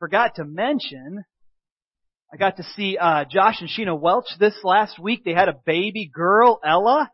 [0.00, 1.24] forgot to mention,
[2.32, 5.22] I got to see uh, Josh and Sheena Welch this last week.
[5.24, 7.10] They had a baby girl, Ella.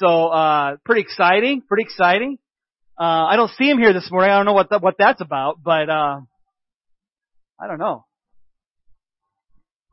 [0.00, 2.38] So uh, pretty exciting, pretty exciting.
[2.98, 4.30] Uh, I don't see him here this morning.
[4.30, 6.20] I don't know what what that's about, but uh,
[7.60, 8.04] I don't know.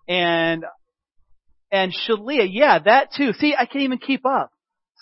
[0.07, 0.63] And
[1.71, 3.33] and Shalia, yeah, that too.
[3.33, 4.51] See, I can't even keep up.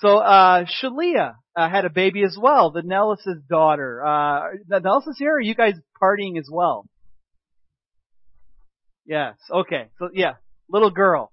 [0.01, 4.03] So uh Shalia uh, had a baby as well, the Nellis's daughter.
[4.05, 5.33] Uh the Nellis is here.
[5.33, 6.85] Or are you guys partying as well?
[9.07, 9.35] Yes.
[9.49, 9.89] Okay.
[9.99, 10.33] So yeah,
[10.69, 11.31] little girl,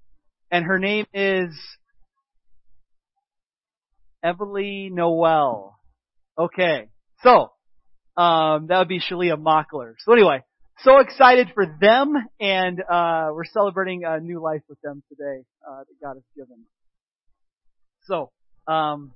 [0.50, 1.50] and her name is
[4.24, 5.76] Evelie Noel.
[6.38, 6.88] Okay.
[7.22, 7.50] So
[8.16, 9.94] um that would be Shalia Mockler.
[9.98, 10.42] So anyway,
[10.78, 15.78] so excited for them, and uh, we're celebrating a new life with them today uh,
[15.78, 16.64] that God has given.
[18.06, 18.30] So,
[18.66, 19.12] um,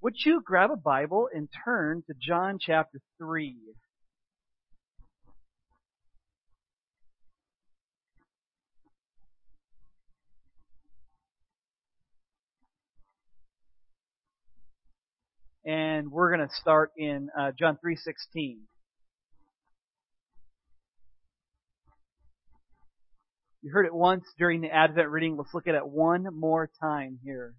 [0.00, 3.54] would you grab a Bible and turn to John chapter 3?
[15.66, 18.58] And we're going to start in uh, John 3:16.
[23.62, 25.36] You heard it once during the Advent reading.
[25.36, 27.54] Let's look at it one more time here.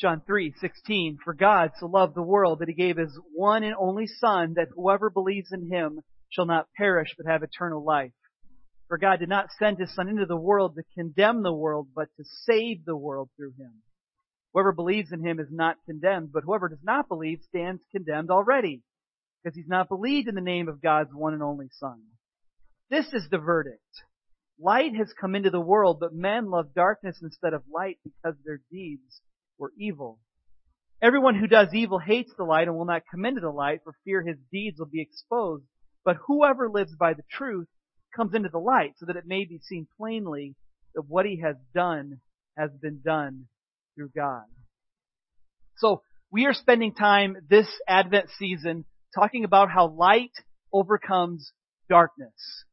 [0.00, 4.06] John 3:16 For God so loved the world that he gave his one and only
[4.06, 8.12] son that whoever believes in him shall not perish but have eternal life.
[8.88, 12.08] For God did not send his son into the world to condemn the world but
[12.16, 13.82] to save the world through him.
[14.52, 18.82] Whoever believes in him is not condemned, but whoever does not believe stands condemned already
[19.42, 22.00] because he's not believed in the name of God's one and only Son.
[22.88, 23.82] This is the verdict.
[24.58, 28.60] Light has come into the world, but men love darkness instead of light because their
[28.70, 29.20] deeds
[29.58, 30.18] were evil.
[31.02, 33.94] Everyone who does evil hates the light and will not come into the light for
[34.04, 35.64] fear his deeds will be exposed.
[36.04, 37.68] But whoever lives by the truth
[38.16, 40.54] comes into the light so that it may be seen plainly
[40.94, 42.20] that what he has done
[42.56, 43.44] has been done
[43.94, 44.44] through God.
[45.76, 48.84] So we are spending time this Advent season
[49.14, 50.32] talking about how light
[50.72, 51.52] overcomes
[51.88, 52.64] darkness.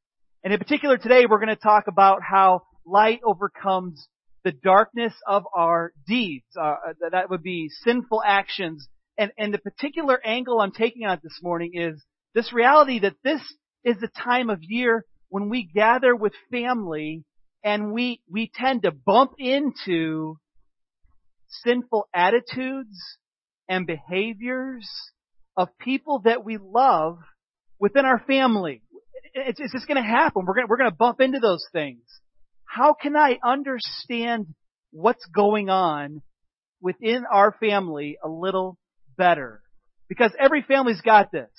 [0.43, 4.07] And in particular today we're going to talk about how light overcomes
[4.43, 6.45] the darkness of our deeds.
[6.59, 6.75] Uh,
[7.11, 8.87] that would be sinful actions.
[9.17, 12.03] And, and the particular angle I'm taking on it this morning is
[12.33, 13.41] this reality that this
[13.83, 17.23] is the time of year when we gather with family
[17.63, 20.37] and we, we tend to bump into
[21.63, 23.17] sinful attitudes
[23.67, 24.87] and behaviors
[25.57, 27.17] of people that we love
[27.79, 28.83] within our family.
[29.33, 30.45] It's, it's just going to happen.
[30.45, 32.03] We're going we're going to bump into those things.
[32.65, 34.53] How can I understand
[34.91, 36.21] what's going on
[36.79, 38.77] within our family a little
[39.17, 39.63] better?
[40.09, 41.49] Because every family's got this.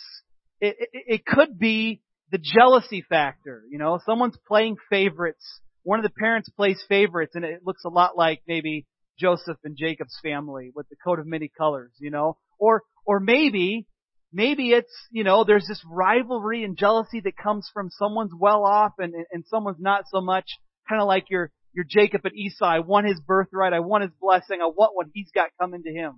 [0.61, 2.03] It, it, it could be
[2.35, 3.63] the jealousy factor.
[3.71, 5.61] You know, someone's playing favorites.
[5.85, 8.87] One of the parents plays favorites, and it looks a lot like maybe
[9.21, 11.93] Joseph and Jacob's family with the coat of many colors.
[12.01, 13.87] You know, or or maybe,
[14.33, 18.95] maybe it's, you know, there's this rivalry and jealousy that comes from someone's well off
[18.99, 20.47] and, and someone's not so much,
[20.89, 22.65] kind of like your, your Jacob and Esau.
[22.65, 23.73] I want his birthright.
[23.73, 24.61] I want his blessing.
[24.61, 26.15] I want what he's got coming to him.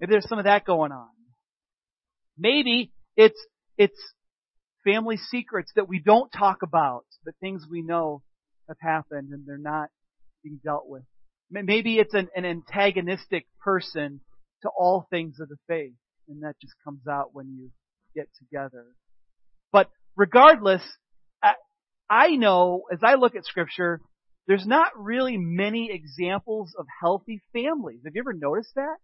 [0.00, 1.08] Maybe there's some of that going on.
[2.38, 3.38] Maybe it's,
[3.76, 4.00] it's
[4.84, 8.22] family secrets that we don't talk about, but things we know
[8.68, 9.88] have happened and they're not
[10.42, 11.02] being dealt with.
[11.50, 14.20] Maybe it's an, an antagonistic person
[14.62, 15.94] to all things of the faith.
[16.28, 17.70] And that just comes out when you
[18.14, 18.86] get together.
[19.72, 20.82] But regardless,
[22.12, 24.00] I know as I look at scripture,
[24.46, 28.00] there's not really many examples of healthy families.
[28.04, 28.96] Have you ever noticed that?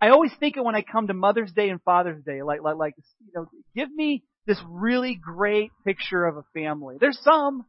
[0.00, 2.76] I always think of when I come to Mother's Day and Father's Day, like, like,
[2.76, 3.46] like, you know,
[3.76, 6.96] give me this really great picture of a family.
[6.98, 7.66] There's some,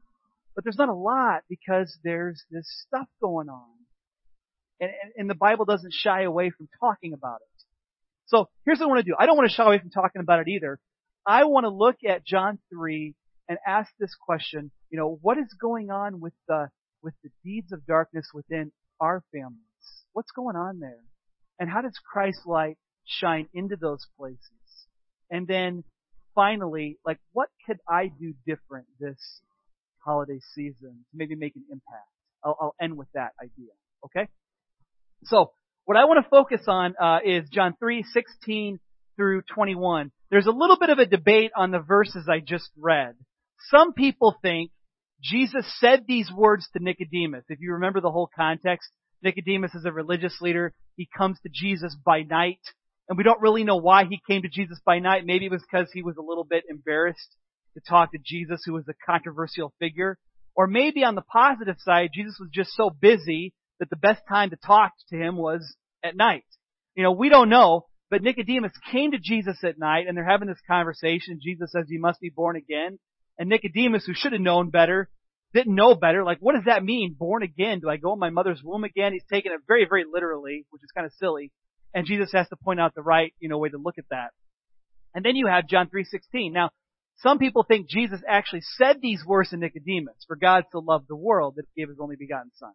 [0.55, 3.67] but there's not a lot because there's this stuff going on.
[4.79, 7.65] And, and, and the Bible doesn't shy away from talking about it.
[8.27, 9.15] So here's what I want to do.
[9.19, 10.79] I don't want to shy away from talking about it either.
[11.27, 13.13] I want to look at John 3
[13.49, 16.69] and ask this question, you know, what is going on with the,
[17.03, 18.71] with the deeds of darkness within
[19.01, 19.57] our families?
[20.13, 21.03] What's going on there?
[21.59, 24.39] And how does Christ's light shine into those places?
[25.29, 25.83] And then
[26.35, 29.41] finally, like, what could I do different this
[30.03, 32.07] holiday season to maybe make an impact?
[32.43, 33.71] I'll, I'll end with that idea.
[34.05, 34.29] Okay?
[35.23, 35.51] So,
[35.85, 38.79] what I want to focus on uh, is John 3, 16
[39.15, 40.11] through 21.
[40.29, 43.15] There's a little bit of a debate on the verses I just read.
[43.69, 44.71] Some people think
[45.21, 47.43] Jesus said these words to Nicodemus.
[47.49, 48.89] If you remember the whole context,
[49.21, 50.73] Nicodemus is a religious leader.
[50.95, 52.59] He comes to Jesus by night
[53.09, 55.25] And we don't really know why he came to Jesus by night.
[55.25, 57.35] Maybe it was because he was a little bit embarrassed
[57.73, 60.17] to talk to Jesus, who was a controversial figure.
[60.55, 64.51] Or maybe on the positive side, Jesus was just so busy that the best time
[64.51, 66.45] to talk to him was at night.
[66.95, 70.47] You know, we don't know, but Nicodemus came to Jesus at night and they're having
[70.47, 71.39] this conversation.
[71.41, 72.99] Jesus says, you must be born again.
[73.39, 75.09] And Nicodemus, who should have known better,
[75.53, 76.23] didn't know better.
[76.23, 77.15] Like, what does that mean?
[77.17, 77.79] Born again?
[77.79, 79.13] Do I go in my mother's womb again?
[79.13, 81.51] He's taking it very, very literally, which is kind of silly.
[81.93, 84.29] And Jesus has to point out the right, you know, way to look at that.
[85.13, 86.51] And then you have John 3.16.
[86.51, 86.69] Now,
[87.17, 91.15] some people think Jesus actually said these words to Nicodemus, for God so loved the
[91.15, 92.71] world that he gave his only begotten son.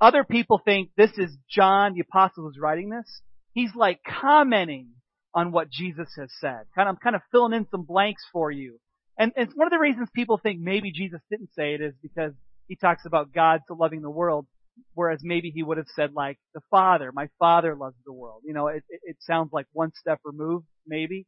[0.00, 3.20] Other people think this is John, the apostle who's writing this.
[3.52, 4.90] He's like commenting
[5.34, 6.66] on what Jesus has said.
[6.74, 8.78] Kind of, I'm kind of filling in some blanks for you.
[9.18, 12.32] And, and one of the reasons people think maybe Jesus didn't say it is because
[12.68, 14.46] he talks about God so loving the world,
[14.94, 18.42] whereas maybe he would have said like the Father, my Father loves the world.
[18.44, 21.26] You know, it, it, it sounds like one step removed, maybe,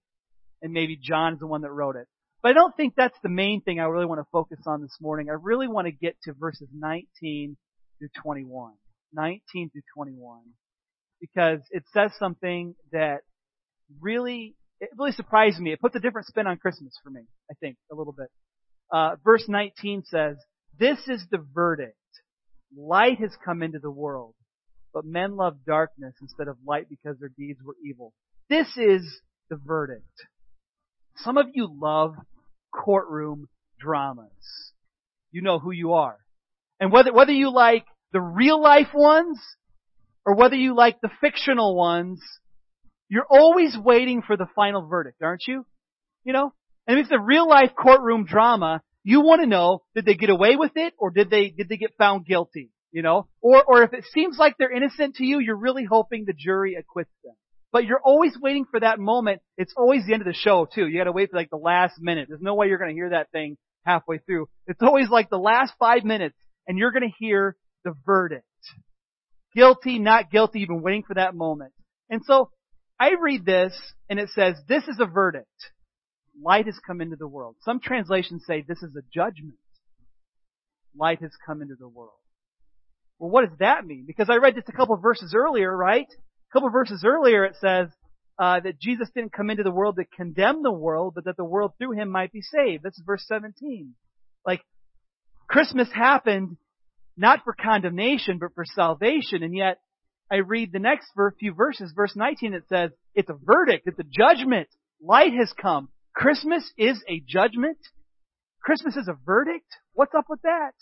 [0.63, 2.07] and maybe John's the one that wrote it.
[2.43, 4.97] But I don't think that's the main thing I really want to focus on this
[5.01, 5.29] morning.
[5.29, 7.57] I really want to get to verses 19
[7.99, 8.73] through 21.
[9.13, 10.41] 19 through 21.
[11.21, 13.19] Because it says something that
[14.01, 15.73] really, it really surprised me.
[15.73, 18.29] It puts a different spin on Christmas for me, I think, a little bit.
[18.91, 20.37] Uh, verse 19 says,
[20.79, 21.97] This is the verdict.
[22.77, 24.35] Light has come into the world,
[24.93, 28.13] but men love darkness instead of light because their deeds were evil.
[28.49, 30.27] This is the verdict.
[31.17, 32.15] Some of you love
[32.73, 34.73] courtroom dramas.
[35.33, 36.19] You know who you are.
[36.79, 39.39] And whether, whether you like the real life ones
[40.25, 42.21] or whether you like the fictional ones,
[43.09, 45.67] you're always waiting for the final verdict, aren't you?
[46.25, 46.53] You know?
[46.87, 50.31] And if it's a real life courtroom drama, you want to know, did they get
[50.31, 52.71] away with it or did they, did they get found guilty?
[52.93, 53.29] You know?
[53.41, 56.75] Or, or if it seems like they're innocent to you, you're really hoping the jury
[56.75, 57.35] acquits them.
[57.73, 59.43] But you're always waiting for that moment.
[59.57, 60.89] It's always the end of the show too.
[60.89, 62.27] You gotta wait for like the last minute.
[62.29, 64.49] There's no way you're gonna hear that thing halfway through.
[64.67, 66.37] It's always like the last five minutes
[66.67, 68.45] and you're gonna hear the verdict.
[69.55, 71.73] Guilty, not guilty, you've been waiting for that moment.
[72.09, 72.51] And so,
[73.01, 73.73] I read this
[74.11, 75.49] and it says, this is a verdict.
[76.43, 77.57] Light has come into the world.
[77.63, 79.59] Some translations say this is a judgment.
[80.97, 82.13] Light has come into the world.
[83.19, 84.05] Well, what does that mean?
[84.07, 86.07] Because I read this a couple verses earlier, right?
[86.09, 87.89] A couple verses earlier it says,
[88.39, 91.45] uh, that Jesus didn't come into the world to condemn the world, but that the
[91.45, 92.83] world through him might be saved.
[92.83, 93.95] That's verse 17.
[94.47, 94.63] Like,
[95.47, 96.57] Christmas happened
[97.19, 99.79] not for condemnation, but for salvation, and yet
[100.33, 104.05] I read the next few verses, verse 19, it says, it's a verdict, it's a
[104.05, 104.69] judgment.
[105.03, 105.91] Light has come.
[106.15, 107.79] Christmas is a judgment.
[108.63, 109.67] Christmas is a verdict.
[109.95, 110.73] What's up with that?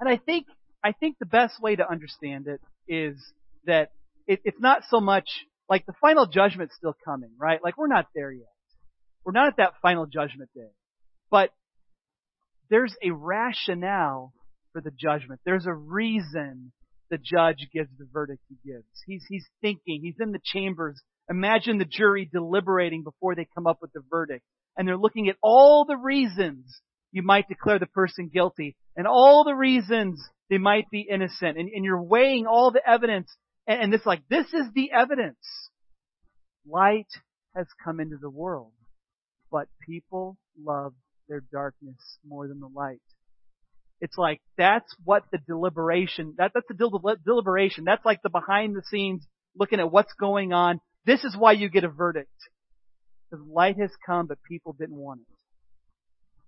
[0.00, 0.46] And I think,
[0.84, 3.16] I think the best way to understand it is
[3.64, 3.90] that
[4.26, 5.28] it, it's not so much
[5.68, 7.60] like the final judgment's still coming, right?
[7.62, 8.48] Like we're not there yet.
[9.24, 10.70] We're not at that final judgment day.
[11.30, 11.50] But
[12.70, 14.32] there's a rationale
[14.72, 15.40] for the judgment.
[15.44, 16.72] There's a reason
[17.10, 18.86] the judge gives the verdict he gives.
[19.06, 20.00] He's, he's thinking.
[20.02, 21.00] He's in the chambers.
[21.30, 24.44] Imagine the jury deliberating before they come up with the verdict.
[24.76, 26.80] And they're looking at all the reasons
[27.10, 31.58] you might declare the person guilty and all the reasons they might be innocent.
[31.58, 33.34] And, and you're weighing all the evidence.
[33.66, 35.36] And, and it's like, this is the evidence.
[36.66, 37.08] Light
[37.54, 38.72] has come into the world,
[39.50, 40.92] but people love
[41.28, 43.00] their darkness more than the light.
[44.00, 47.84] It's like, that's what the deliberation, that, that's the deliberation.
[47.84, 50.80] That's like the behind the scenes looking at what's going on.
[51.08, 52.28] This is why you get a verdict.
[53.30, 55.36] Because light has come, but people didn't want it.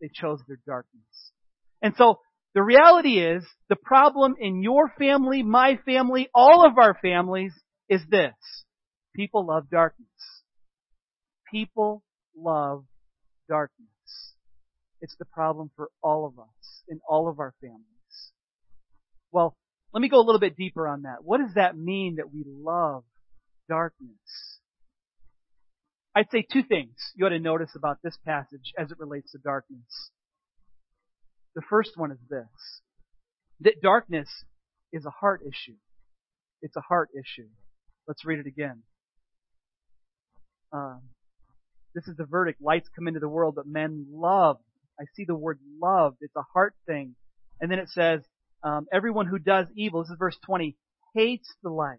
[0.02, 1.32] They chose their darkness.
[1.80, 2.16] And so,
[2.54, 7.54] the reality is, the problem in your family, my family, all of our families
[7.88, 8.34] is this.
[9.16, 10.08] People love darkness.
[11.50, 12.02] People
[12.36, 12.84] love
[13.48, 13.88] darkness.
[15.00, 18.32] It's the problem for all of us in all of our families.
[19.32, 19.56] Well,
[19.94, 21.24] let me go a little bit deeper on that.
[21.24, 23.04] What does that mean that we love
[23.70, 24.18] darkness?
[26.14, 29.38] I'd say two things you ought to notice about this passage as it relates to
[29.38, 30.10] darkness.
[31.54, 32.80] The first one is this.
[33.60, 34.28] That darkness
[34.92, 35.76] is a heart issue.
[36.62, 37.48] It's a heart issue.
[38.08, 38.82] Let's read it again.
[40.72, 41.02] Um,
[41.94, 42.60] this is the verdict.
[42.60, 44.58] Lights come into the world, but men love
[45.00, 46.18] I see the word loved.
[46.20, 47.14] It's a heart thing.
[47.60, 48.20] And then it says,
[48.62, 50.76] um, everyone who does evil, this is verse 20,
[51.14, 51.98] hates the light,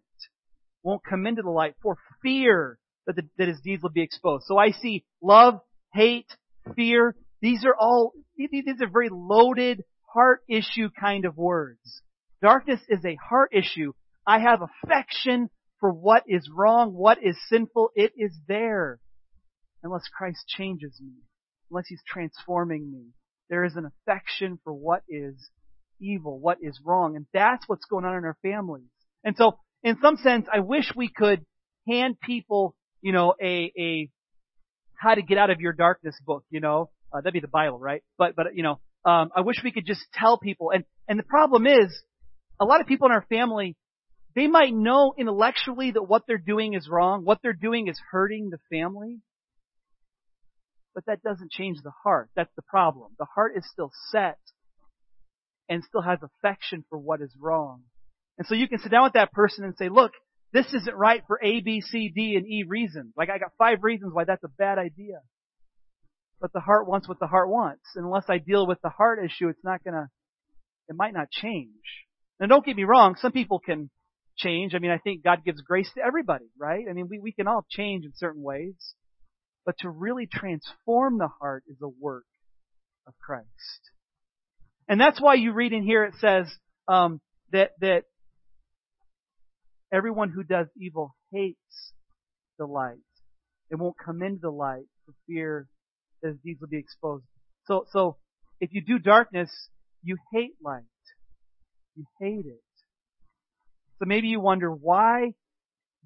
[0.83, 2.77] won't come into the light for fear
[3.07, 4.45] that, the, that his deeds will be exposed.
[4.47, 5.59] So I see love,
[5.93, 6.27] hate,
[6.75, 7.15] fear.
[7.41, 12.01] These are all, these are very loaded heart issue kind of words.
[12.41, 13.93] Darkness is a heart issue.
[14.25, 17.89] I have affection for what is wrong, what is sinful.
[17.95, 18.99] It is there.
[19.83, 21.13] Unless Christ changes me.
[21.69, 23.07] Unless He's transforming me.
[23.49, 25.49] There is an affection for what is
[25.99, 27.15] evil, what is wrong.
[27.15, 28.89] And that's what's going on in our families.
[29.23, 31.43] And so, in some sense, I wish we could
[31.87, 34.09] hand people, you know, a, a,
[34.95, 36.89] how to get out of your darkness book, you know.
[37.13, 38.03] Uh, that'd be the Bible, right?
[38.17, 40.71] But, but, you know, um, I wish we could just tell people.
[40.71, 42.03] And, and the problem is,
[42.59, 43.75] a lot of people in our family,
[44.35, 48.49] they might know intellectually that what they're doing is wrong, what they're doing is hurting
[48.49, 49.19] the family,
[50.93, 52.29] but that doesn't change the heart.
[52.35, 53.11] That's the problem.
[53.17, 54.37] The heart is still set
[55.67, 57.81] and still has affection for what is wrong.
[58.37, 60.11] And so you can sit down with that person and say, look,
[60.53, 63.13] this isn't right for A, B, C, D, and E reasons.
[63.15, 65.21] Like I got five reasons why that's a bad idea.
[66.39, 67.83] But the heart wants what the heart wants.
[67.95, 70.09] And unless I deal with the heart issue, it's not gonna,
[70.89, 71.69] it might not change.
[72.39, 73.89] Now don't get me wrong, some people can
[74.37, 74.73] change.
[74.73, 76.85] I mean, I think God gives grace to everybody, right?
[76.89, 78.75] I mean, we, we can all change in certain ways.
[79.65, 82.25] But to really transform the heart is a work
[83.07, 83.45] of Christ.
[84.87, 86.51] And that's why you read in here it says
[86.87, 88.03] um, that that
[89.91, 91.93] everyone who does evil hates
[92.57, 92.97] the light.
[93.69, 95.67] It won't come into the light for fear
[96.21, 97.23] that his deeds will be exposed.
[97.65, 98.17] So so
[98.59, 99.49] if you do darkness,
[100.03, 100.83] you hate light.
[101.95, 102.61] You hate it.
[103.99, 105.33] So maybe you wonder why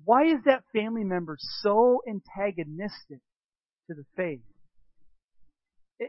[0.04, 3.20] why is that family member so antagonistic
[3.88, 4.42] to the faith?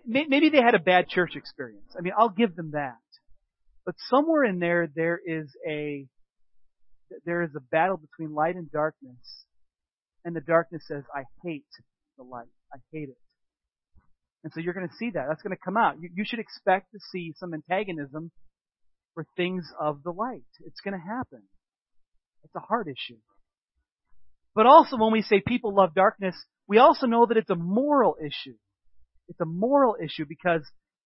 [0.04, 1.94] maybe they had a bad church experience.
[1.96, 2.96] I mean, I'll give them that.
[3.84, 6.06] But somewhere in there, there is a,
[7.24, 9.44] there is a battle between light and darkness.
[10.24, 11.66] And the darkness says, I hate
[12.18, 12.48] the light.
[12.72, 13.18] I hate it.
[14.42, 15.26] And so you're going to see that.
[15.28, 16.00] That's going to come out.
[16.00, 18.30] You, you should expect to see some antagonism
[19.14, 20.44] for things of the light.
[20.64, 21.42] It's going to happen.
[22.44, 23.18] It's a hard issue.
[24.54, 26.36] But also when we say people love darkness,
[26.68, 28.56] we also know that it's a moral issue.
[29.28, 30.62] It's a moral issue because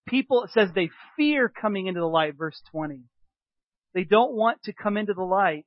[0.07, 3.01] people, it says they fear coming into the light, verse 20.
[3.95, 5.67] They don't want to come into the light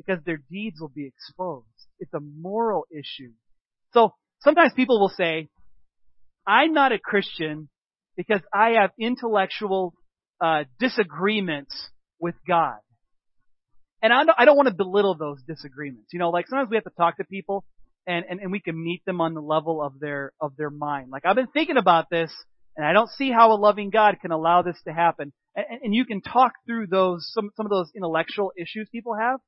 [0.00, 1.66] because their deeds will be exposed.
[1.98, 3.32] It's a moral issue.
[3.92, 5.48] So sometimes people will say,
[6.46, 7.68] I'm not a Christian
[8.16, 9.94] because I have intellectual
[10.40, 11.74] uh, disagreements
[12.18, 12.78] with God.
[14.02, 16.08] And I don't, I don't want to belittle those disagreements.
[16.12, 17.64] You know, like sometimes we have to talk to people
[18.06, 21.10] and, and, and we can meet them on the level of their, of their mind.
[21.10, 22.32] Like I've been thinking about this
[22.76, 25.34] and I don't see how a loving God can allow this to happen.
[25.54, 29.40] And, and you can talk through those, some, some of those intellectual issues people have,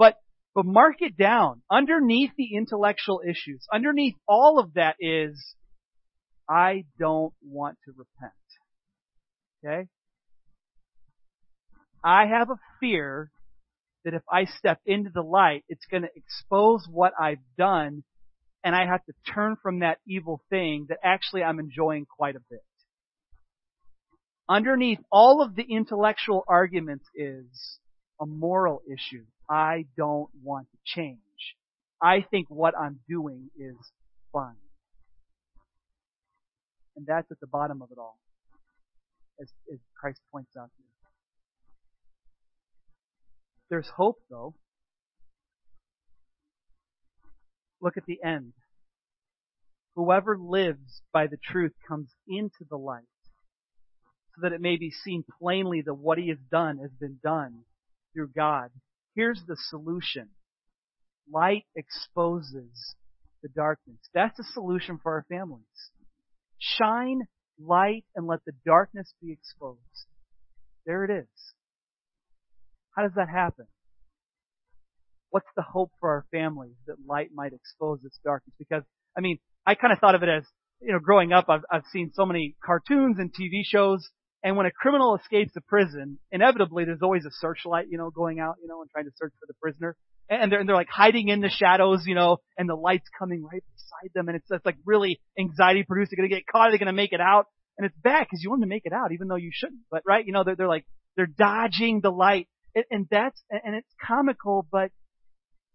[0.00, 0.16] but,
[0.54, 1.60] but mark it down.
[1.70, 5.54] Underneath the intellectual issues, underneath all of that is,
[6.48, 8.32] I don't want to repent.
[9.62, 9.88] Okay?
[12.02, 13.30] I have a fear
[14.06, 18.02] that if I step into the light, it's going to expose what I've done
[18.64, 22.42] and I have to turn from that evil thing that actually I'm enjoying quite a
[22.50, 22.64] bit.
[24.48, 27.78] Underneath all of the intellectual arguments is
[28.18, 29.24] a moral issue.
[29.50, 31.18] I don't want to change.
[32.00, 33.76] I think what I'm doing is
[34.32, 34.54] fun.
[36.96, 38.18] And that's at the bottom of it all,
[39.40, 40.86] as, as Christ points out here.
[43.70, 44.54] There's hope though.
[47.80, 48.52] Look at the end.
[49.96, 53.04] Whoever lives by the truth comes into the light
[54.34, 57.60] so that it may be seen plainly that what he has done has been done
[58.12, 58.70] through God.
[59.14, 60.28] Here's the solution.
[61.32, 62.94] Light exposes
[63.42, 63.98] the darkness.
[64.14, 65.64] That's the solution for our families.
[66.58, 67.22] Shine
[67.58, 70.06] light and let the darkness be exposed.
[70.86, 71.54] There it is.
[72.96, 73.66] How does that happen?
[75.30, 78.54] What's the hope for our families that light might expose this darkness?
[78.58, 78.82] Because,
[79.16, 80.44] I mean, I kind of thought of it as,
[80.80, 84.10] you know, growing up, I've, I've seen so many cartoons and TV shows,
[84.42, 88.40] and when a criminal escapes a prison, inevitably there's always a searchlight, you know, going
[88.40, 89.96] out, you know, and trying to search for the prisoner.
[90.28, 93.42] And they're, and they're like hiding in the shadows, you know, and the light's coming
[93.42, 96.16] right beside them, and it's, it's like really anxiety producing.
[96.16, 97.46] They're gonna get caught, are they gonna make it out?
[97.76, 99.80] And it's bad because you want to make it out, even though you shouldn't.
[99.90, 100.84] But right, you know, they're, they're like,
[101.16, 102.46] they're dodging the light
[102.90, 104.90] and that's, and it's comical, but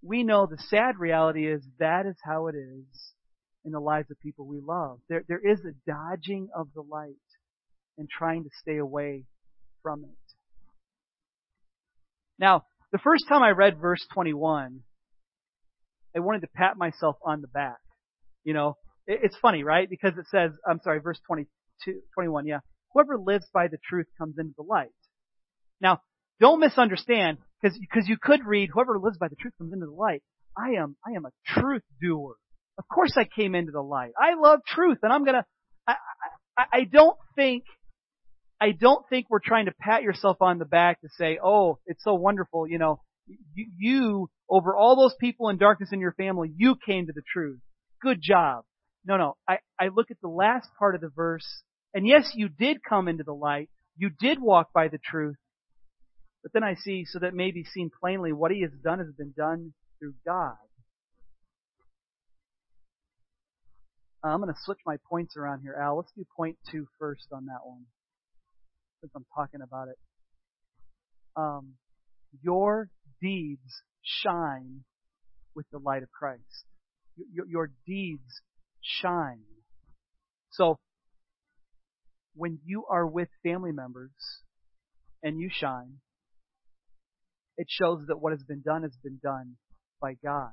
[0.01, 2.86] we know the sad reality is that is how it is
[3.65, 5.00] in the lives of people we love.
[5.10, 7.15] There, there is a dodging of the light
[7.97, 9.25] and trying to stay away
[9.83, 10.09] from it.
[12.39, 14.81] Now, the first time I read verse 21,
[16.15, 17.77] I wanted to pat myself on the back.
[18.43, 19.89] You know, it's funny, right?
[19.89, 22.59] Because it says, I'm sorry, verse 22, 21, yeah.
[22.93, 24.89] Whoever lives by the truth comes into the light.
[25.81, 26.01] Now,
[26.39, 27.37] don't misunderstand.
[27.61, 30.21] Because because you could read, whoever lives by the truth comes into the light.
[30.57, 32.35] I am I am a truth doer.
[32.77, 34.11] Of course I came into the light.
[34.19, 35.45] I love truth, and I'm gonna.
[35.87, 35.95] I
[36.57, 37.63] I, I don't think.
[38.65, 42.03] I don't think we're trying to pat yourself on the back to say, "Oh, it's
[42.03, 43.01] so wonderful," you know.
[43.27, 47.22] You, you over all those people in darkness in your family, you came to the
[47.31, 47.60] truth.
[48.01, 48.63] Good job.
[49.05, 49.38] No, no.
[49.48, 53.07] I, I look at the last part of the verse, and yes, you did come
[53.07, 53.69] into the light.
[53.98, 55.38] You did walk by the truth.
[56.41, 59.12] But then I see, so that may be seen plainly, what he has done has
[59.15, 60.57] been done through God.
[64.24, 65.98] Uh, I'm going to switch my points around here, Al.
[65.98, 67.86] Let's do point two first on that one,
[69.05, 69.97] since I'm talking about it.
[71.35, 71.74] Um,
[72.41, 72.89] your
[73.21, 74.83] deeds shine
[75.55, 76.65] with the light of Christ.
[77.33, 78.41] Your, your deeds
[78.81, 79.43] shine.
[80.51, 80.77] So,
[82.35, 84.12] when you are with family members
[85.24, 85.97] and you shine,
[87.57, 89.55] it shows that what has been done has been done
[90.01, 90.51] by God.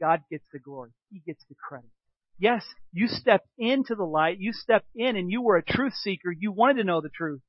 [0.00, 0.90] God gets the glory.
[1.12, 1.90] He gets the credit.
[2.38, 4.38] Yes, you stepped into the light.
[4.40, 6.32] You stepped in and you were a truth seeker.
[6.32, 7.42] You wanted to know the truth.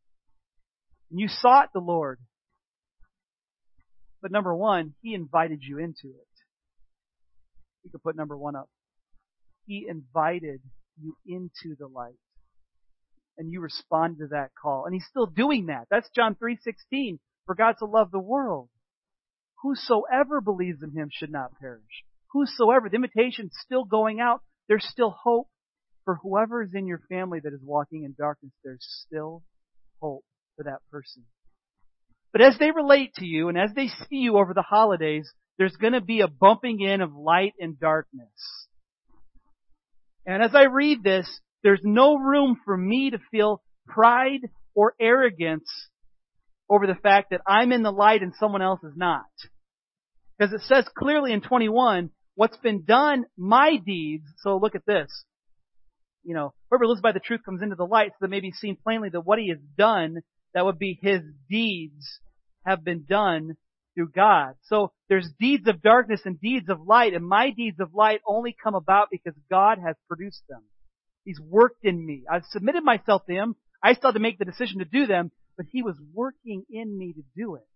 [1.11, 2.19] And you sought the Lord.
[4.21, 6.27] But number one, He invited you into it.
[7.83, 8.69] You could put number one up.
[9.65, 10.61] He invited
[10.99, 12.19] you into the light.
[13.37, 14.85] And you responded to that call.
[14.85, 15.87] And He's still doing that.
[15.89, 17.19] That's John 3.16.
[17.45, 18.69] For God to love the world.
[19.63, 22.05] Whosoever believes in Him should not perish.
[22.31, 22.87] Whosoever.
[22.87, 24.41] The invitation's still going out.
[24.69, 25.49] There's still hope
[26.05, 28.53] for whoever is in your family that is walking in darkness.
[28.63, 29.43] There's still
[29.99, 30.23] hope
[30.61, 31.23] for that person.
[32.31, 35.75] But as they relate to you and as they see you over the holidays, there's
[35.75, 38.29] going to be a bumping in of light and darkness.
[40.25, 41.27] And as I read this,
[41.63, 44.41] there's no room for me to feel pride
[44.73, 45.69] or arrogance
[46.69, 49.25] over the fact that I'm in the light and someone else is not.
[50.37, 55.09] Because it says clearly in 21, what's been done, my deeds, so look at this.
[56.23, 58.51] You know, whoever lives by the truth comes into the light so that may be
[58.51, 60.21] seen plainly that what he has done,
[60.53, 62.19] that would be his deeds,
[62.65, 63.57] have been done
[63.95, 64.55] through God.
[64.63, 68.55] So there's deeds of darkness and deeds of light, and my deeds of light only
[68.63, 70.63] come about because God has produced them.
[71.23, 72.23] He's worked in me.
[72.29, 73.55] I've submitted myself to Him.
[73.83, 76.97] I still have to make the decision to do them, but He was working in
[76.97, 77.67] me to do it.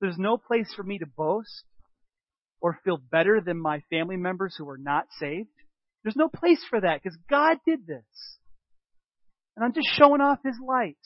[0.00, 1.64] There's no place for me to boast
[2.60, 5.48] or feel better than my family members who are not saved.
[6.02, 8.04] There's no place for that because God did this.
[9.56, 10.98] And I'm just showing off His light.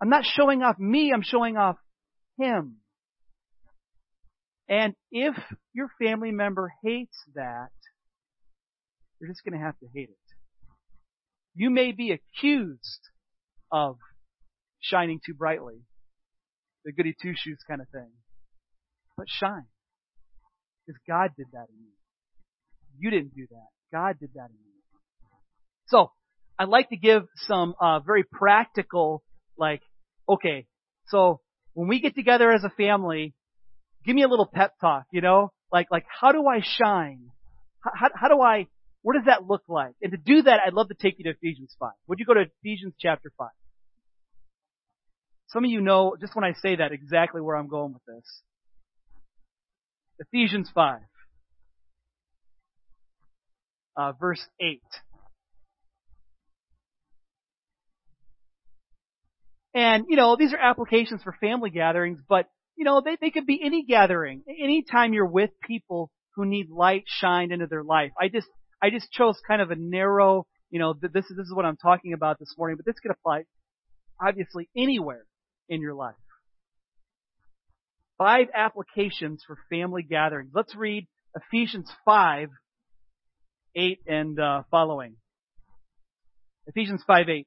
[0.00, 1.76] I'm not showing off me, I'm showing off
[2.38, 2.76] Him.
[4.68, 5.34] And if
[5.72, 7.70] your family member hates that,
[9.20, 10.16] you're just going to have to hate it.
[11.54, 13.00] You may be accused
[13.72, 13.96] of
[14.80, 15.82] shining too brightly,
[16.84, 18.10] the goody two shoes kind of thing.
[19.16, 19.66] But shine.
[20.86, 21.92] Because God did that in you.
[22.98, 23.68] You didn't do that.
[23.92, 24.82] God did that in you.
[25.86, 26.10] So,
[26.58, 29.22] I'd like to give some uh, very practical,
[29.58, 29.82] like,
[30.28, 30.66] okay,
[31.08, 31.40] so
[31.74, 33.34] when we get together as a family,
[34.04, 35.52] give me a little pep talk, you know?
[35.72, 37.30] Like, like, how do I shine?
[37.80, 38.66] How, how do I,
[39.02, 39.94] what does that look like?
[40.02, 41.90] And to do that, I'd love to take you to Ephesians 5.
[42.08, 43.48] Would you go to Ephesians chapter 5?
[45.48, 48.42] Some of you know, just when I say that, exactly where I'm going with this.
[50.18, 51.00] Ephesians 5.
[53.96, 54.80] Uh, verse 8.
[59.76, 63.46] And, you know, these are applications for family gatherings, but you know, they, they could
[63.46, 64.42] be any gathering.
[64.48, 68.12] Anytime you're with people who need light shined into their life.
[68.20, 68.48] I just,
[68.82, 71.76] I just chose kind of a narrow, you know, this is, this is what I'm
[71.76, 73.44] talking about this morning, but this could apply
[74.20, 75.24] obviously anywhere
[75.68, 76.14] in your life.
[78.16, 80.52] Five applications for family gatherings.
[80.54, 82.48] Let's read Ephesians 5,
[83.74, 85.16] 8 and uh, following.
[86.66, 87.46] Ephesians 5, 8.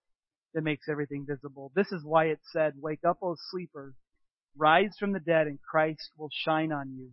[0.53, 1.71] that makes everything visible.
[1.75, 3.93] This is why it said, Wake up, O sleeper,
[4.57, 7.11] Rise from the dead and Christ will shine on you.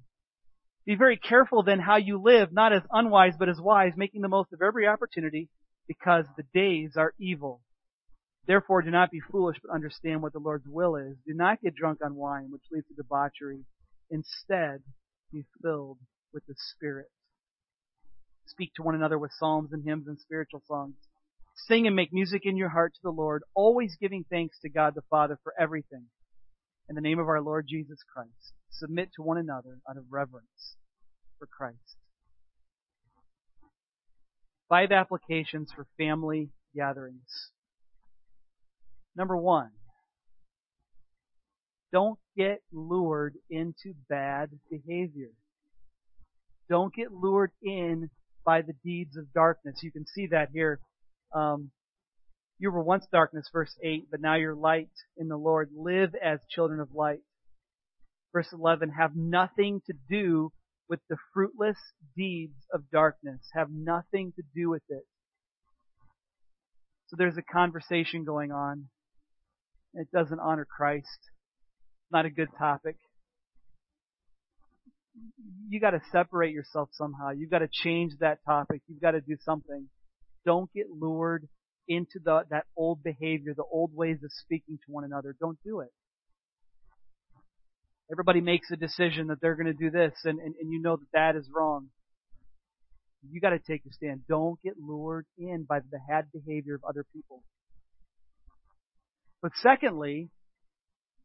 [0.85, 4.29] Be very careful then how you live, not as unwise but as wise, making the
[4.29, 5.49] most of every opportunity
[5.87, 7.63] because the days are evil.
[8.47, 11.17] Therefore do not be foolish but understand what the Lord's will is.
[11.27, 13.65] Do not get drunk on wine which leads to debauchery,
[14.11, 14.83] Instead,
[15.31, 15.99] be filled
[16.33, 17.09] with the Spirit.
[18.47, 20.95] Speak to one another with psalms and hymns and spiritual songs.
[21.67, 24.95] Sing and make music in your heart to the Lord, always giving thanks to God
[24.95, 26.05] the Father for everything.
[26.89, 30.77] In the name of our Lord Jesus Christ, submit to one another out of reverence
[31.39, 31.97] for Christ.
[34.69, 37.51] Five applications for family gatherings.
[39.17, 39.71] Number one,
[41.93, 45.31] don't get lured into bad behavior.
[46.69, 48.11] Don't get lured in
[48.45, 49.81] by the deeds of darkness.
[49.83, 50.81] You can see that here.
[51.35, 51.71] Um,
[52.59, 55.71] you were once darkness, verse 8, but now you're light in the Lord.
[55.77, 57.21] Live as children of light.
[58.33, 60.53] Verse 11, have nothing to do
[60.89, 61.79] with the fruitless
[62.17, 63.41] deeds of darkness.
[63.55, 65.05] Have nothing to do with it.
[67.09, 68.89] So there's a conversation going on.
[69.95, 71.31] It doesn't honor Christ.
[72.11, 72.97] Not a good topic.
[75.69, 77.31] You gotta separate yourself somehow.
[77.31, 78.83] You've gotta change that topic.
[78.89, 79.89] You've gotta do something.
[80.49, 81.47] Don't get lured
[81.89, 85.37] into the, that old behavior, the old ways of speaking to one another.
[85.39, 85.91] Don't do it.
[88.11, 90.97] Everybody makes a decision that they're going to do this, and, and, and you know
[90.97, 91.89] that that is wrong.
[93.31, 94.23] You got to take a stand.
[94.27, 97.43] Don't get lured in by the bad behavior of other people.
[99.43, 100.31] But secondly,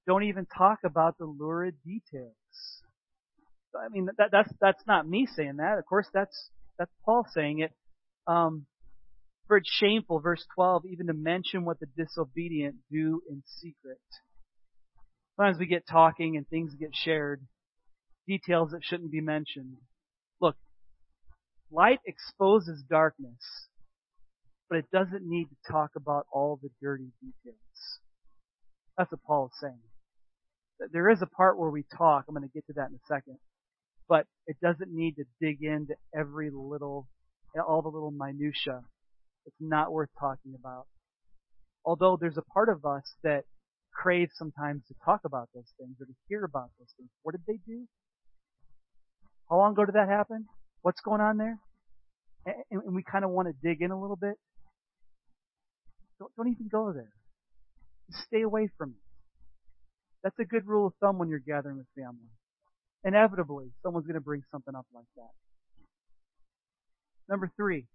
[0.05, 2.33] don't even talk about the lurid details.
[3.73, 5.77] I mean, that, that's that's not me saying that.
[5.77, 7.71] Of course, that's that's Paul saying it.
[8.27, 8.65] Um,
[9.53, 13.99] for it's shameful, verse 12, even to mention what the disobedient do in secret.
[15.35, 17.39] Sometimes we get talking and things get shared,
[18.27, 19.77] details that shouldn't be mentioned.
[20.41, 20.55] Look,
[21.71, 23.67] light exposes darkness,
[24.69, 27.99] but it doesn't need to talk about all the dirty details.
[28.97, 30.89] That's what Paul is saying.
[30.91, 33.07] There is a part where we talk, I'm going to get to that in a
[33.07, 33.37] second,
[34.09, 37.07] but it doesn't need to dig into every little,
[37.55, 38.81] all the little minutia.
[39.45, 40.85] It's not worth talking about.
[41.85, 43.43] Although there's a part of us that
[43.93, 47.09] craves sometimes to talk about those things or to hear about those things.
[47.21, 47.87] What did they do?
[49.49, 50.45] How long ago did that happen?
[50.81, 51.59] What's going on there?
[52.45, 54.35] And, we kind of want to dig in a little bit.
[56.19, 57.13] Don't, don't even go there.
[58.11, 59.03] Just stay away from it.
[60.23, 62.31] That's a good rule of thumb when you're gathering with family.
[63.05, 65.31] Inevitably, someone's going to bring something up like that.
[67.29, 67.85] Number three,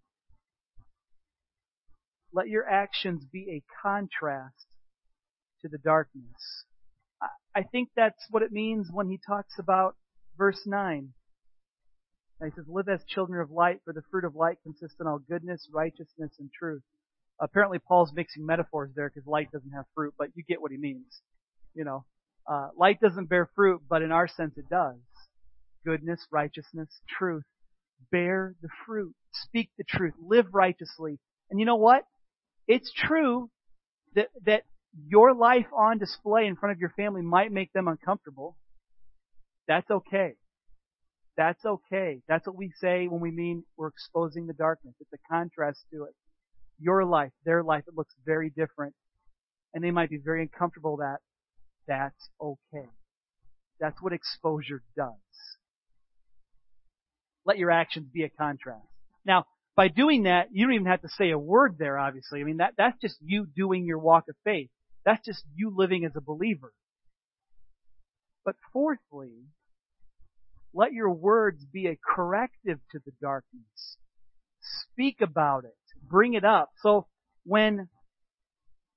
[2.33, 4.67] let your actions be a contrast
[5.63, 6.65] to the darkness.
[7.55, 9.97] I think that's what it means when he talks about
[10.37, 11.09] verse 9.
[12.45, 15.19] He says, live as children of light, for the fruit of light consists in all
[15.19, 16.83] goodness, righteousness, and truth.
[17.41, 20.77] Apparently Paul's mixing metaphors there because light doesn't have fruit, but you get what he
[20.77, 21.21] means.
[21.75, 22.05] You know,
[22.47, 24.97] uh, light doesn't bear fruit, but in our sense it does.
[25.85, 26.89] Goodness, righteousness,
[27.19, 27.45] truth.
[28.13, 29.15] Bear the fruit.
[29.33, 30.15] Speak the truth.
[30.25, 31.19] Live righteously.
[31.51, 32.05] And you know what?
[32.69, 33.51] It's true
[34.15, 34.63] that, that
[35.07, 38.57] your life on display in front of your family might make them uncomfortable.
[39.67, 40.35] That's okay.
[41.37, 42.21] That's okay.
[42.29, 44.95] That's what we say when we mean we're exposing the darkness.
[45.01, 46.15] It's a contrast to it.
[46.81, 48.95] Your life, their life, it looks very different.
[49.73, 51.19] And they might be very uncomfortable that.
[51.87, 52.89] That's okay.
[53.81, 55.15] That's what exposure does.
[57.47, 58.85] Let your actions be a contrast.
[59.25, 59.47] Now,
[59.79, 62.41] by doing that, you don't even have to say a word there, obviously.
[62.41, 64.71] I mean, that, that's just you doing your walk of faith.
[65.05, 66.73] That's just you living as a believer.
[68.45, 69.45] But fourthly,
[70.75, 73.99] let your words be a corrective to the darkness.
[74.91, 75.77] Speak about it.
[76.03, 76.71] Bring it up.
[76.83, 77.07] So
[77.45, 77.89] when,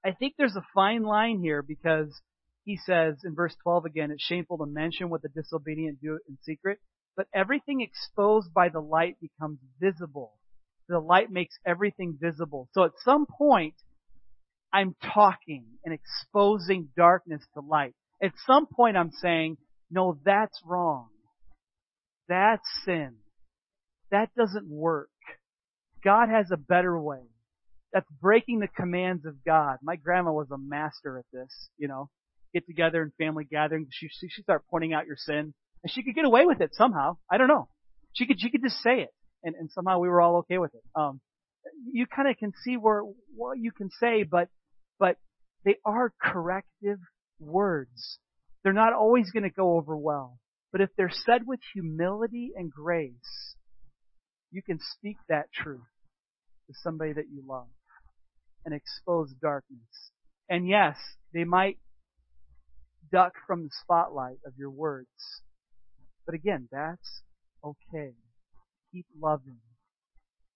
[0.04, 2.22] I think there's a fine line here because
[2.66, 6.40] he says in verse 12 again, it's shameful to mention what the disobedient do in
[6.42, 6.80] secret,
[7.16, 10.34] but everything exposed by the light becomes visible.
[10.92, 12.68] The light makes everything visible.
[12.74, 13.76] So at some point,
[14.74, 17.94] I'm talking and exposing darkness to light.
[18.22, 19.56] At some point I'm saying,
[19.90, 21.08] no, that's wrong.
[22.28, 23.16] That's sin.
[24.12, 25.08] That doesn't work.
[26.04, 27.22] God has a better way.
[27.94, 29.78] That's breaking the commands of God.
[29.82, 32.10] My grandma was a master at this, you know.
[32.54, 33.88] Get together in family gatherings.
[33.92, 35.54] She, she, she'd start pointing out your sin.
[35.84, 37.16] And she could get away with it somehow.
[37.32, 37.70] I don't know.
[38.12, 39.14] She could, she could just say it.
[39.44, 40.84] And, and somehow we were all okay with it.
[40.96, 41.22] Um,
[41.92, 43.02] you kind of can see where,
[43.36, 44.50] what you can say, but
[45.00, 45.18] but
[45.66, 47.00] they are corrective
[47.40, 48.20] words.
[48.64, 50.40] They're not always going to go over well.
[50.72, 53.56] But if they're said with humility and grace,
[54.52, 55.82] you can speak that truth
[56.68, 57.68] to somebody that you love
[58.66, 60.12] and expose darkness.
[60.50, 60.98] And yes,
[61.34, 61.78] they might
[63.12, 65.10] duck from the spotlight of your words,
[66.26, 67.22] But again, that's
[67.64, 68.14] okay.
[68.92, 69.58] Keep loving.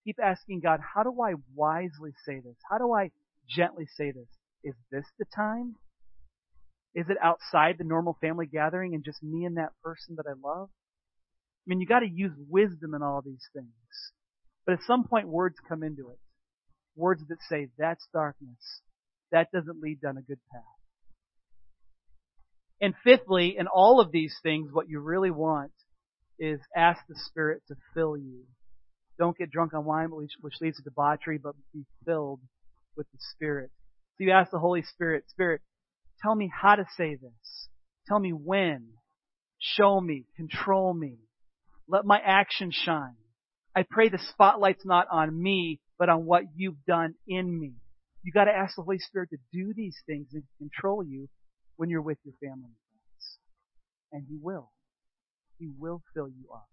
[0.06, 2.56] Keep asking God, how do I wisely say this?
[2.70, 3.12] How do I
[3.50, 4.28] gently say this?
[4.64, 5.76] Is this the time?
[6.94, 10.34] Is it outside the normal family gathering and just me and that person that I
[10.42, 10.70] love?
[10.70, 13.72] I mean, you gotta use wisdom in all these things.
[14.66, 16.20] But at some point words come into it.
[16.96, 18.82] Words that say, that's darkness.
[19.32, 20.62] That doesn't lead down a good path.
[22.80, 25.72] And fifthly, in all of these things, what you really want
[26.40, 28.44] is ask the Spirit to fill you.
[29.18, 32.42] Don't get drunk on wine, which, leads to debauchery, but be filled
[32.98, 33.72] with the Spirit.
[34.18, 35.62] So you ask the Holy Spirit, Spirit,
[36.22, 37.68] tell me how to say this.
[38.08, 38.88] Tell me when.
[39.60, 40.26] Show me.
[40.36, 41.18] Control me.
[41.88, 43.16] Let my action shine.
[43.76, 47.74] I pray the spotlight's not on me, but on what you've done in me.
[48.24, 51.30] You gotta ask the Holy Spirit to do these things and control you
[51.76, 53.38] when you're with your family and friends.
[54.12, 54.72] And He will.
[55.60, 56.68] He will fill you up.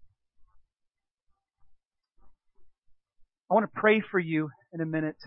[3.49, 5.17] I want to pray for you in a minute.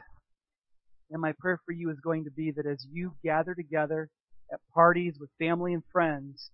[1.11, 4.11] And my prayer for you is going to be that as you gather together
[4.53, 6.51] at parties with family and friends,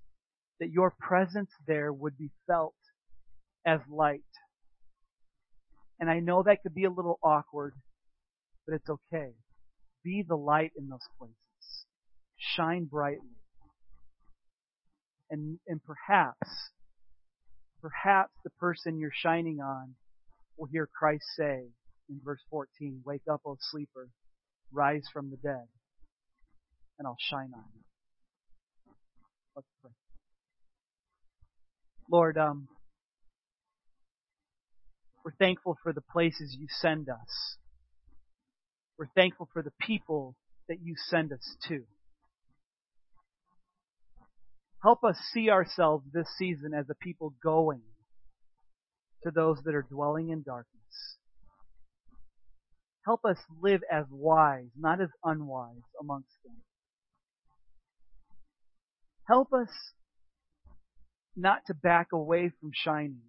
[0.61, 2.75] that your presence there would be felt
[3.67, 4.21] as light.
[5.99, 7.75] And I know that could be a little awkward,
[8.67, 9.31] but it's okay.
[10.05, 11.37] Be the light in those places.
[12.37, 13.37] Shine brightly.
[15.31, 16.71] And, and perhaps,
[17.83, 19.95] perhaps the person you're shining on
[20.57, 21.65] will hear Christ say
[22.09, 24.09] in verse 14, Wake up, O sleeper,
[24.73, 25.67] rise from the dead,
[26.99, 27.83] and I'll shine on you.
[29.57, 29.91] Let's pray.
[32.11, 32.69] Lord, um,
[35.25, 37.57] we're thankful for the places you send us.
[38.99, 40.37] We're thankful for the people
[40.69, 41.83] that you send us to.
[44.83, 47.83] Help us see ourselves this season as a people going
[49.23, 51.17] to those that are dwelling in darkness.
[53.05, 56.57] Help us live as wise, not as unwise amongst them.
[59.29, 59.69] Help us
[61.37, 63.23] not to back away from shining,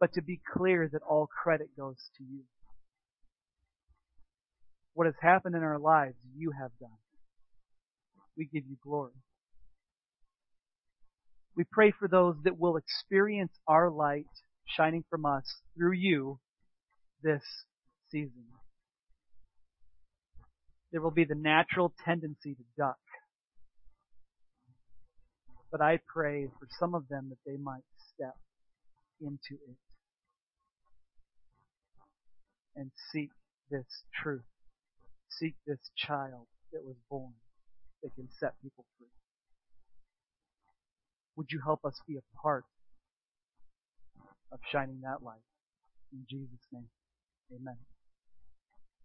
[0.00, 2.42] but to be clear that all credit goes to you.
[4.94, 6.90] What has happened in our lives, you have done.
[8.36, 9.12] We give you glory.
[11.56, 14.26] We pray for those that will experience our light
[14.76, 15.44] shining from us
[15.76, 16.38] through you
[17.22, 17.42] this
[18.10, 18.44] season.
[20.92, 22.98] There will be the natural tendency to duck.
[25.72, 28.36] But I pray for some of them that they might step
[29.20, 29.76] into it
[32.76, 33.30] and seek
[33.70, 33.86] this
[34.22, 34.44] truth.
[35.30, 37.32] Seek this child that was born
[38.02, 39.15] that can set people free.
[41.36, 42.64] Would you help us be a part
[44.52, 45.44] of shining that light?
[46.12, 46.88] In Jesus' name,
[47.52, 47.76] amen.